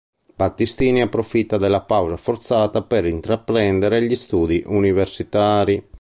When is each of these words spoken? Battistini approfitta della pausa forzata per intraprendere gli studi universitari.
Battistini 0.35 0.99
approfitta 1.01 1.57
della 1.59 1.81
pausa 1.81 2.17
forzata 2.17 2.81
per 2.81 3.05
intraprendere 3.05 4.01
gli 4.01 4.15
studi 4.15 4.63
universitari. 4.65 5.87